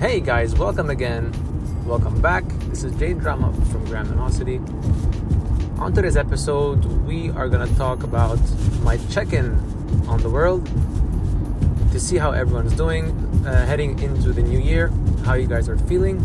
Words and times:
Hey 0.00 0.20
guys, 0.20 0.54
welcome 0.54 0.88
again. 0.88 1.30
Welcome 1.84 2.22
back. 2.22 2.44
This 2.70 2.84
is 2.84 2.94
Jade 2.94 3.20
Drama 3.20 3.52
from 3.66 3.86
Graminosity. 3.86 4.58
On 5.78 5.92
today's 5.92 6.16
episode, 6.16 6.82
we 7.04 7.28
are 7.32 7.50
going 7.50 7.68
to 7.68 7.74
talk 7.76 8.02
about 8.02 8.38
my 8.82 8.96
check 9.10 9.34
in 9.34 9.58
on 10.08 10.22
the 10.22 10.30
world 10.30 10.64
to 11.92 12.00
see 12.00 12.16
how 12.16 12.30
everyone's 12.30 12.72
doing 12.72 13.10
uh, 13.44 13.66
heading 13.66 13.98
into 13.98 14.32
the 14.32 14.40
new 14.40 14.58
year, 14.58 14.88
how 15.26 15.34
you 15.34 15.46
guys 15.46 15.68
are 15.68 15.76
feeling, 15.76 16.18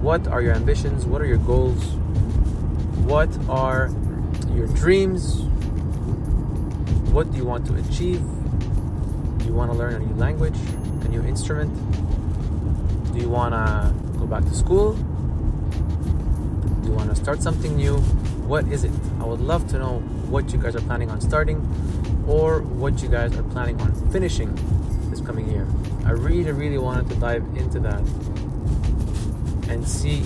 what 0.00 0.28
are 0.28 0.40
your 0.40 0.54
ambitions, 0.54 1.04
what 1.04 1.20
are 1.20 1.26
your 1.26 1.38
goals, 1.38 1.84
what 3.08 3.28
are 3.48 3.90
your 4.54 4.68
dreams, 4.68 5.40
what 7.10 7.28
do 7.32 7.38
you 7.38 7.44
want 7.44 7.66
to 7.66 7.74
achieve, 7.74 8.22
do 9.38 9.46
you 9.46 9.52
want 9.52 9.68
to 9.68 9.76
learn 9.76 9.94
a 9.94 9.98
new 9.98 10.14
language, 10.14 10.56
a 11.02 11.08
new 11.08 11.22
instrument, 11.24 11.76
do 13.18 13.24
you 13.24 13.30
want 13.30 13.52
to 13.52 13.92
go 14.16 14.26
back 14.26 14.44
to 14.44 14.54
school, 14.54 14.92
do 14.92 16.88
you 16.88 16.94
want 16.94 17.10
to 17.10 17.16
start 17.16 17.42
something 17.42 17.74
new, 17.74 17.96
what 18.46 18.64
is 18.68 18.84
it? 18.84 18.92
I 19.18 19.24
would 19.24 19.40
love 19.40 19.66
to 19.68 19.78
know 19.78 19.98
what 20.30 20.52
you 20.52 20.58
guys 20.58 20.76
are 20.76 20.80
planning 20.82 21.10
on 21.10 21.20
starting 21.20 21.56
or 22.28 22.60
what 22.62 23.02
you 23.02 23.08
guys 23.08 23.36
are 23.36 23.42
planning 23.42 23.80
on 23.80 23.92
finishing 24.12 24.54
this 25.10 25.20
coming 25.20 25.50
year. 25.50 25.66
I 26.04 26.12
really, 26.12 26.52
really 26.52 26.78
wanted 26.78 27.08
to 27.08 27.16
dive 27.16 27.42
into 27.56 27.80
that 27.80 27.98
and 29.68 29.86
see 29.86 30.20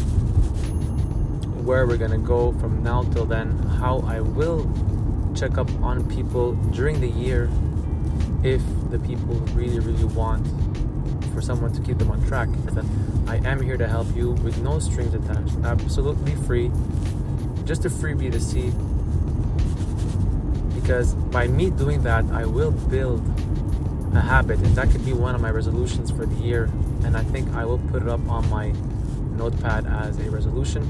where 1.65 1.87
we're 1.87 1.97
gonna 1.97 2.19
go 2.19 2.53
from 2.61 2.83
now 2.83 3.05
till 3.05 3.25
then, 3.25 3.57
how 3.81 4.01
I 4.01 4.21
will 4.21 4.71
check 5.35 5.57
up 5.57 5.71
on 5.81 6.07
people 6.11 6.53
during 6.73 7.01
the 7.01 7.09
year 7.09 7.49
if 8.45 8.61
the 8.91 8.99
people 8.99 9.37
really, 9.55 9.79
really 9.79 10.05
want 10.05 10.47
for 11.33 11.41
someone 11.41 11.73
to 11.73 11.81
keep 11.81 11.99
them 11.99 12.11
on 12.11 12.25
track. 12.27 12.49
I 13.27 13.37
am 13.49 13.61
here 13.61 13.77
to 13.77 13.89
help 13.89 14.15
you 14.15 14.33
with 14.33 14.59
no 14.59 14.79
strings 14.79 15.15
attached, 15.15 15.57
absolutely 15.65 16.35
free 16.35 16.71
just 17.65 17.85
a 17.85 17.89
freebie 17.89 18.31
to 18.31 18.41
see 18.41 18.73
because 20.81 21.15
by 21.31 21.47
me 21.47 21.71
doing 21.71 22.03
that 22.03 22.25
i 22.33 22.45
will 22.45 22.73
build 22.73 23.21
a 24.15 24.21
habit 24.21 24.59
and 24.59 24.75
that 24.77 24.91
could 24.91 25.05
be 25.05 25.13
one 25.13 25.35
of 25.35 25.41
my 25.41 25.51
resolutions 25.51 26.11
for 26.11 26.27
the 26.27 26.35
year 26.35 26.65
and 27.05 27.17
i 27.17 27.23
think 27.23 27.49
i 27.55 27.65
will 27.65 27.79
put 27.91 28.03
it 28.03 28.09
up 28.09 28.21
on 28.29 28.49
my 28.51 28.73
notepad 29.37 29.87
as 29.87 30.19
a 30.19 30.31
resolution 30.31 30.83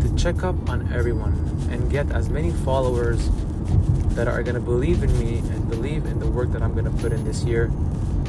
to 0.00 0.14
check 0.16 0.42
up 0.44 0.56
on 0.68 0.90
everyone 0.92 1.32
and 1.70 1.90
get 1.90 2.10
as 2.12 2.28
many 2.28 2.52
followers 2.52 3.28
that 4.16 4.26
are 4.26 4.42
going 4.42 4.54
to 4.54 4.60
believe 4.60 5.02
in 5.02 5.18
me 5.18 5.38
and 5.38 5.68
believe 5.70 6.06
in 6.06 6.18
the 6.18 6.26
work 6.26 6.50
that 6.50 6.62
i'm 6.62 6.72
going 6.72 6.84
to 6.84 6.98
put 7.02 7.12
in 7.12 7.24
this 7.24 7.44
year 7.44 7.70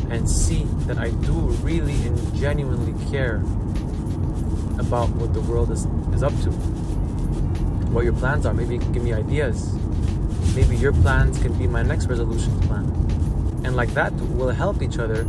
and 0.09 0.29
see 0.29 0.63
that 0.85 0.97
i 0.97 1.09
do 1.09 1.33
really 1.63 1.95
and 2.05 2.35
genuinely 2.35 2.93
care 3.09 3.41
about 4.79 5.09
what 5.15 5.33
the 5.33 5.41
world 5.41 5.71
is, 5.71 5.85
is 6.13 6.23
up 6.23 6.33
to 6.41 6.51
what 7.91 8.03
your 8.03 8.13
plans 8.13 8.45
are. 8.45 8.53
Maybe 8.53 8.75
you 8.75 8.79
can 8.79 8.91
give 8.91 9.03
me 9.03 9.13
ideas. 9.13 9.73
Maybe 10.55 10.75
your 10.75 10.93
plans 10.93 11.39
can 11.39 11.57
be 11.57 11.67
my 11.67 11.81
next 11.83 12.07
resolution 12.07 12.59
plan. 12.61 12.85
And 13.65 13.75
like 13.75 13.93
that, 13.93 14.13
we'll 14.13 14.49
help 14.49 14.81
each 14.81 14.97
other 14.97 15.23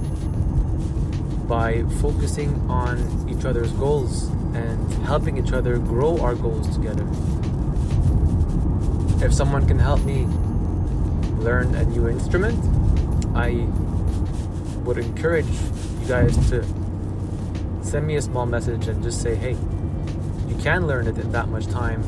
by 1.47 1.83
focusing 2.01 2.55
on 2.71 3.27
each 3.29 3.45
other's 3.45 3.73
goals 3.73 4.29
and 4.55 4.93
helping 5.05 5.39
each 5.39 5.53
other 5.53 5.79
grow 5.79 6.19
our 6.19 6.35
goals 6.35 6.69
together. 6.75 7.07
If 9.25 9.33
someone 9.33 9.67
can 9.67 9.79
help 9.79 10.05
me 10.05 10.27
learn 11.49 11.75
a 11.77 11.85
new 11.87 12.07
instrument, 12.09 12.63
I 13.35 13.53
would 14.85 14.99
encourage 14.99 15.47
you 15.47 16.07
guys 16.07 16.37
to 16.51 16.63
send 17.83 18.07
me 18.07 18.17
a 18.17 18.21
small 18.23 18.45
message 18.45 18.87
and 18.87 19.03
just 19.03 19.23
say, 19.23 19.35
hey, 19.35 19.57
you 20.47 20.57
can 20.57 20.87
learn 20.87 21.07
it 21.07 21.17
in 21.17 21.33
that 21.33 21.49
much 21.49 21.67
time 21.69 22.03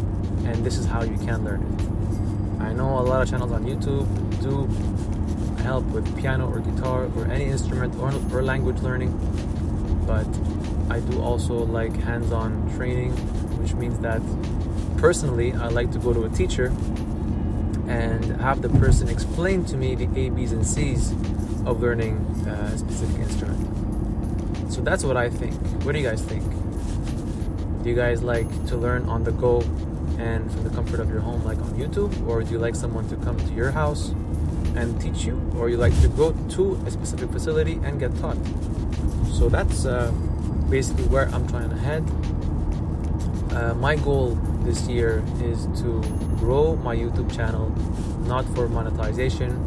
and 0.44 0.56
this 0.62 0.76
is 0.76 0.84
how 0.84 1.03
you 1.04 1.16
can 1.26 1.42
learn 1.42 1.62
it. 1.62 2.62
I 2.62 2.75
know 2.75 2.98
a 2.98 3.06
lot 3.12 3.22
of 3.22 3.31
channels 3.31 3.50
on 3.53 3.64
YouTube 3.64 4.06
do 4.42 4.54
help 5.62 5.87
with 5.87 6.04
piano 6.20 6.47
or 6.53 6.60
guitar 6.60 7.09
or 7.16 7.25
any 7.28 7.47
instrument 7.47 7.97
or, 7.97 8.12
or 8.34 8.43
language 8.43 8.81
learning, 8.82 9.12
but 10.06 10.28
I 10.94 11.00
do 11.00 11.22
also 11.22 11.54
like 11.54 11.97
hands 11.97 12.31
on 12.31 12.70
training, 12.76 13.12
which 13.56 13.72
means 13.72 13.98
that 14.00 14.20
personally 14.98 15.54
I 15.54 15.69
like 15.69 15.91
to 15.93 15.98
go 15.98 16.12
to 16.12 16.25
a 16.25 16.28
teacher 16.28 16.69
and 17.90 18.40
have 18.40 18.62
the 18.62 18.68
person 18.68 19.08
explain 19.08 19.64
to 19.64 19.76
me 19.76 19.96
the 19.96 20.08
A, 20.18 20.30
B's, 20.30 20.52
and 20.52 20.64
C's 20.64 21.10
of 21.66 21.82
learning 21.82 22.16
a 22.46 22.78
specific 22.78 23.20
instrument. 23.20 23.60
So 24.72 24.80
that's 24.80 25.02
what 25.02 25.16
I 25.16 25.28
think. 25.28 25.54
What 25.84 25.92
do 25.92 25.98
you 25.98 26.08
guys 26.08 26.22
think? 26.22 26.44
Do 27.82 27.90
you 27.90 27.96
guys 27.96 28.22
like 28.22 28.48
to 28.66 28.76
learn 28.76 29.08
on 29.08 29.24
the 29.24 29.32
go 29.32 29.60
and 30.18 30.50
from 30.52 30.62
the 30.62 30.70
comfort 30.70 31.00
of 31.00 31.10
your 31.10 31.20
home, 31.20 31.44
like 31.44 31.58
on 31.58 31.74
YouTube? 31.74 32.12
Or 32.28 32.44
do 32.44 32.52
you 32.52 32.58
like 32.58 32.76
someone 32.76 33.08
to 33.08 33.16
come 33.16 33.36
to 33.36 33.52
your 33.54 33.72
house 33.72 34.10
and 34.76 35.00
teach 35.00 35.24
you? 35.24 35.40
Or 35.58 35.68
you 35.68 35.76
like 35.76 35.98
to 36.02 36.08
go 36.08 36.32
to 36.32 36.74
a 36.86 36.90
specific 36.92 37.30
facility 37.30 37.80
and 37.82 37.98
get 37.98 38.14
taught? 38.20 38.38
So 39.32 39.48
that's 39.48 39.84
uh, 39.84 40.12
basically 40.70 41.06
where 41.06 41.28
I'm 41.34 41.48
trying 41.48 41.70
to 41.70 41.76
head. 41.76 42.04
Uh, 43.52 43.74
my 43.74 43.96
goal 43.96 44.38
this 44.62 44.87
year 44.88 45.25
is 45.43 45.66
to 45.82 46.00
grow 46.38 46.76
my 46.76 46.94
YouTube 46.94 47.34
channel, 47.34 47.71
not 48.26 48.44
for 48.54 48.69
monetization, 48.69 49.59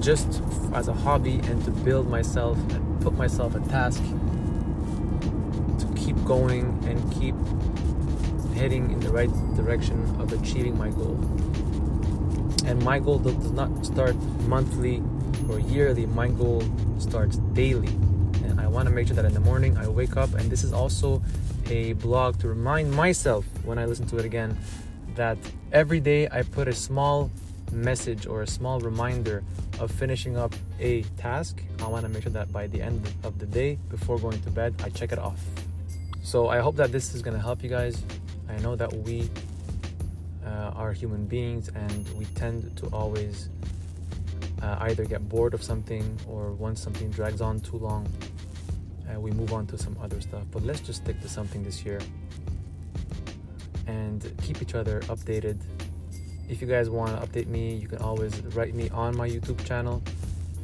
just 0.00 0.42
as 0.74 0.88
a 0.88 0.92
hobby 0.92 1.40
and 1.44 1.64
to 1.64 1.70
build 1.70 2.08
myself 2.08 2.58
and 2.72 3.00
put 3.00 3.14
myself 3.14 3.54
a 3.54 3.60
task 3.60 4.02
to 5.78 5.86
keep 5.96 6.16
going 6.24 6.64
and 6.86 7.12
keep 7.20 7.34
heading 8.54 8.90
in 8.90 9.00
the 9.00 9.10
right 9.10 9.30
direction 9.54 10.02
of 10.20 10.32
achieving 10.32 10.76
my 10.76 10.90
goal. 10.90 11.16
And 12.64 12.82
my 12.84 12.98
goal 12.98 13.18
does 13.18 13.50
not 13.52 13.84
start 13.84 14.16
monthly 14.46 15.02
or 15.48 15.58
yearly, 15.58 16.06
my 16.06 16.28
goal 16.28 16.62
starts 16.98 17.36
daily. 17.54 17.88
I 18.68 18.70
want 18.70 18.86
to 18.86 18.94
make 18.94 19.06
sure 19.06 19.16
that 19.16 19.24
in 19.24 19.32
the 19.32 19.40
morning 19.40 19.78
I 19.78 19.88
wake 19.88 20.18
up, 20.18 20.34
and 20.34 20.50
this 20.50 20.62
is 20.62 20.74
also 20.74 21.22
a 21.70 21.94
blog 21.94 22.38
to 22.40 22.48
remind 22.48 22.92
myself 22.92 23.46
when 23.64 23.78
I 23.78 23.86
listen 23.86 24.06
to 24.08 24.18
it 24.18 24.26
again 24.26 24.58
that 25.14 25.38
every 25.72 26.00
day 26.00 26.28
I 26.30 26.42
put 26.42 26.68
a 26.68 26.74
small 26.74 27.30
message 27.72 28.26
or 28.26 28.42
a 28.42 28.46
small 28.46 28.78
reminder 28.80 29.42
of 29.80 29.90
finishing 29.90 30.36
up 30.36 30.54
a 30.80 31.00
task. 31.16 31.62
I 31.80 31.86
want 31.86 32.04
to 32.04 32.10
make 32.10 32.24
sure 32.24 32.32
that 32.32 32.52
by 32.52 32.66
the 32.66 32.82
end 32.82 33.10
of 33.24 33.38
the 33.38 33.46
day, 33.46 33.78
before 33.88 34.18
going 34.18 34.38
to 34.42 34.50
bed, 34.50 34.74
I 34.84 34.90
check 34.90 35.12
it 35.12 35.18
off. 35.18 35.40
So 36.22 36.48
I 36.48 36.58
hope 36.58 36.76
that 36.76 36.92
this 36.92 37.14
is 37.14 37.22
going 37.22 37.38
to 37.38 37.42
help 37.42 37.62
you 37.62 37.70
guys 37.70 38.04
I 38.50 38.58
know 38.58 38.76
that 38.76 38.92
we 38.92 39.30
uh, 40.44 40.72
are 40.76 40.92
human 40.92 41.24
beings 41.24 41.70
and 41.74 42.06
we 42.18 42.26
tend 42.34 42.76
to 42.76 42.86
always 42.88 43.48
uh, 44.60 44.76
either 44.80 45.06
get 45.06 45.26
bored 45.26 45.54
of 45.54 45.62
something 45.62 46.18
or 46.28 46.52
once 46.52 46.82
something 46.82 47.10
drags 47.10 47.40
on 47.40 47.60
too 47.60 47.78
long, 47.78 48.06
uh, 49.08 49.20
we 49.20 49.30
move 49.30 49.52
on 49.52 49.66
to 49.68 49.78
some 49.78 49.96
other 50.02 50.20
stuff. 50.20 50.44
But 50.50 50.62
let's 50.64 50.80
just 50.80 51.02
stick 51.02 51.20
to 51.22 51.28
something 51.28 51.62
this 51.62 51.84
year 51.84 52.00
and 53.86 54.32
keep 54.42 54.60
each 54.62 54.74
other 54.74 55.00
updated. 55.02 55.58
If 56.48 56.60
you 56.60 56.66
guys 56.66 56.88
want 56.90 57.10
to 57.10 57.26
update 57.26 57.46
me, 57.46 57.74
you 57.74 57.88
can 57.88 57.98
always 57.98 58.38
write 58.54 58.74
me 58.74 58.88
on 58.90 59.16
my 59.16 59.28
YouTube 59.28 59.64
channel, 59.64 60.02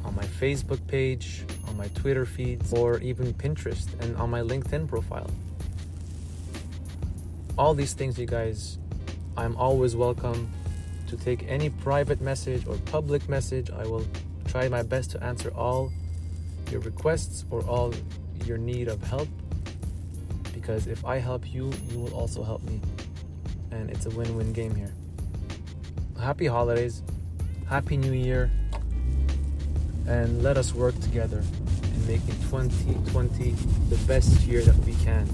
on 0.03 0.15
my 0.15 0.25
Facebook 0.25 0.85
page, 0.87 1.43
on 1.67 1.77
my 1.77 1.87
Twitter 1.89 2.25
feeds, 2.25 2.73
or 2.73 2.99
even 2.99 3.33
Pinterest 3.33 3.87
and 4.01 4.15
on 4.17 4.29
my 4.29 4.41
LinkedIn 4.41 4.87
profile 4.87 5.29
all 7.57 7.73
these 7.73 7.93
things, 7.93 8.19
you 8.19 8.25
guys, 8.25 8.77
I'm 9.37 9.55
always 9.55 9.95
welcome 9.95 10.51
to 11.07 11.15
take 11.15 11.45
any 11.47 11.69
private 11.69 12.19
message 12.19 12.67
or 12.67 12.75
public 12.85 13.29
message. 13.29 13.69
I 13.69 13.85
will 13.85 14.05
try 14.45 14.67
my 14.67 14.83
best 14.83 15.11
to 15.11 15.23
answer 15.23 15.51
all 15.55 15.91
your 16.69 16.81
requests 16.81 17.45
or 17.49 17.61
all 17.61 17.93
your 18.45 18.57
need 18.57 18.87
of 18.87 19.01
help 19.03 19.27
because 20.65 20.87
if 20.87 21.05
I 21.05 21.17
help 21.19 21.53
you, 21.53 21.71
you 21.91 21.99
will 21.99 22.13
also 22.13 22.43
help 22.43 22.63
me. 22.63 22.81
And 23.71 23.91
it's 23.91 24.05
a 24.05 24.09
win 24.09 24.35
win 24.35 24.51
game 24.51 24.73
here. 24.73 24.91
Happy 26.19 26.47
holidays, 26.47 27.03
Happy 27.67 27.97
New 27.97 28.13
Year, 28.13 28.49
and 30.07 30.41
let 30.41 30.57
us 30.57 30.73
work 30.73 30.99
together 31.01 31.43
in 31.83 32.07
making 32.07 32.35
2020 32.49 33.51
the 33.89 33.97
best 34.07 34.41
year 34.41 34.61
that 34.63 34.77
we 34.85 34.95
can. 35.03 35.27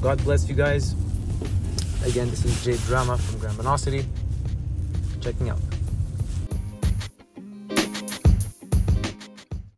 God 0.00 0.22
bless 0.24 0.48
you 0.48 0.54
guys. 0.54 0.94
Again, 2.04 2.28
this 2.30 2.44
is 2.44 2.64
Jade 2.64 2.80
Drama 2.86 3.16
from 3.16 3.40
Graminosity. 3.40 4.04
Checking 5.20 5.48
out. 5.48 5.75